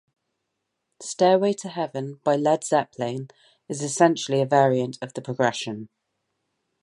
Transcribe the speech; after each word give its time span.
"Stairway 1.03 1.53
to 1.53 1.69
Heaven" 1.69 2.21
by 2.23 2.35
Led 2.35 2.63
Zeppelin 2.63 3.29
is 3.69 3.83
essentially 3.83 4.41
a 4.41 4.47
variant 4.47 4.97
of 4.99 5.13
the 5.13 5.21
progression. 5.21 5.89